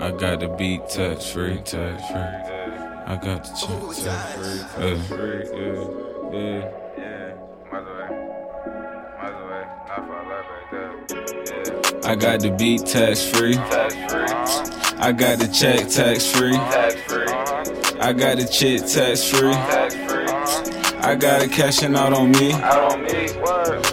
[0.00, 2.20] I got the beat touch free, touch free.
[3.06, 5.42] I got the chip touch free, touch free.
[5.54, 5.78] Yeah,
[6.32, 6.72] yeah, yeah.
[6.98, 7.34] Yeah,
[7.88, 8.08] away,
[9.18, 9.64] miles away.
[9.88, 10.04] Not
[10.50, 12.04] like that.
[12.04, 13.56] I got the beat tax free.
[13.56, 16.56] I got the check tax free.
[18.00, 20.13] I got the chit tax free.
[21.06, 22.52] I got it cashing out on me.
[22.52, 23.28] Out on me.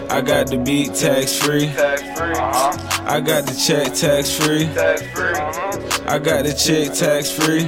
[0.09, 1.67] I got the beat tax free.
[1.67, 2.10] Tax.
[2.23, 4.67] I got the check tax free.
[6.07, 7.65] I got the check tax free.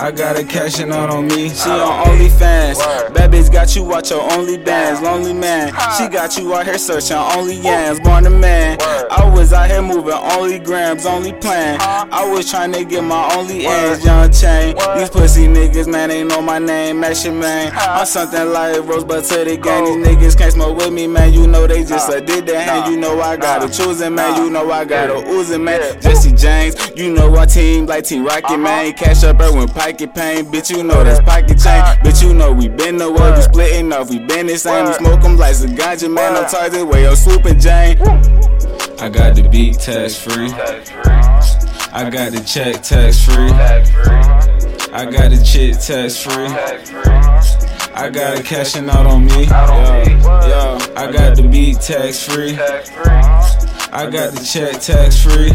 [0.00, 1.50] I got it cashing out on me.
[1.50, 2.78] She on OnlyFans.
[3.12, 5.02] Bad bitch got you watch your only bands.
[5.02, 5.74] Lonely man.
[5.98, 8.00] She got you out here searching only yams.
[8.00, 8.78] Born a man.
[9.10, 11.78] I was out here moving only grams, only plan.
[11.80, 14.76] I was trying to get my only ends, young chain.
[14.96, 17.04] These pussy niggas, man, ain't know my name.
[17.04, 17.72] Action man.
[17.74, 19.84] I'm something like Rosebud to the gang.
[19.84, 21.34] These niggas can't smoke with me, man.
[21.34, 22.94] You know they just a did that hand.
[22.94, 23.72] You know I got a Nah.
[23.72, 24.32] choosing, man.
[24.32, 24.44] Nah.
[24.44, 25.32] You know I got a Yeah.
[25.32, 25.80] oozing, man.
[25.80, 26.00] Yeah.
[26.00, 28.56] Jesse James, you know our team like Team Rocket, Uh-huh.
[28.58, 28.92] man.
[28.92, 30.70] Cash up Erwin Pocket Pain, bitch.
[30.70, 32.22] You know that's pocket chain, bitch.
[32.22, 33.42] You know we been the way we Word.
[33.42, 34.10] splitting off.
[34.10, 34.84] We been the same.
[34.84, 34.98] We Word.
[34.98, 36.34] smoke 'em like some ganja, man.
[36.34, 36.48] No Word.
[36.50, 37.96] target way I'm swooping Jane.
[39.02, 40.50] I got the beat tax free.
[40.50, 41.12] Tax free.
[41.92, 43.48] I got the check tax free.
[43.50, 44.92] Tax free.
[44.92, 47.69] I got the chick tax free.
[47.94, 49.46] I got it cashing out on me.
[49.48, 50.14] Out on me.
[50.24, 50.48] Word.
[50.48, 52.52] Yo, I got the beat tax free.
[53.92, 55.50] I got the check tax free.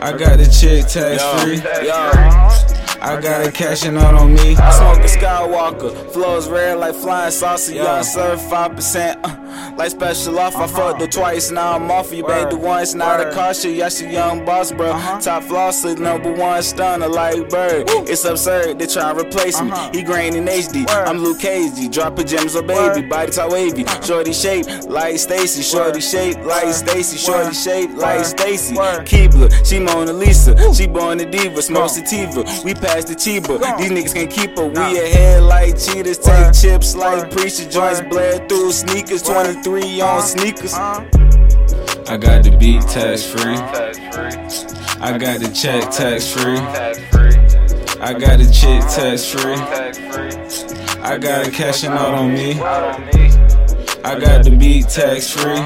[0.00, 1.58] I got the chick tax free.
[1.86, 2.78] Yo.
[3.00, 4.56] I got it cashing out on me.
[4.56, 7.74] I smoke a Skywalker, flows red like flying saucer.
[7.74, 9.36] Young serve five percent, uh,
[9.76, 10.64] like special off, uh-huh.
[10.64, 12.50] I fucked her twice, now I'm off you, Word.
[12.50, 12.94] baby once.
[12.94, 14.90] Now the the shit, yeah, she young boss, bro.
[14.90, 15.20] Uh-huh.
[15.20, 17.88] Top flosser, number one stunner, like bird.
[17.88, 18.04] Woo.
[18.06, 19.70] It's absurd, they and replace me.
[19.70, 19.90] Uh-huh.
[19.92, 21.08] He grain in HD, Word.
[21.08, 21.88] I'm Luke Cagey.
[21.88, 23.84] Dropping gems, on baby, body top wavy.
[24.04, 25.62] Shorty shape, like Stacy.
[25.62, 27.16] Shorty shape, like Stacy.
[27.16, 28.74] Shorty shape, like Stacy.
[28.74, 30.54] Keebler, she Mona Lisa.
[30.54, 30.74] Woo.
[30.74, 32.44] She born a diva, smoke sativa.
[32.64, 34.66] We pass the Chiba, these niggas can't keep her.
[34.66, 40.22] We ahead like cheetahs, take chips like preacher joints, bled through sneakers, 20 three on
[40.22, 40.74] sneakers.
[40.74, 43.56] I got the beat tax free.
[45.00, 46.58] I got the check tax free.
[48.00, 49.54] I got the chick tax free.
[51.02, 52.60] I got it cashing out on me.
[54.04, 55.60] I got the beat tax free.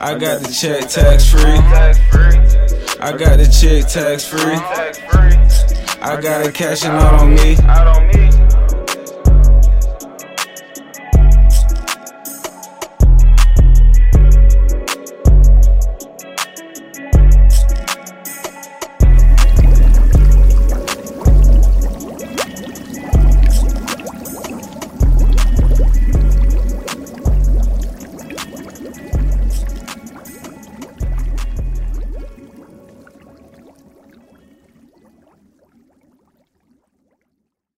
[0.00, 1.58] I got the check tax free.
[3.00, 4.58] I got the chick tax free.
[6.00, 7.56] I got it cashing out on me.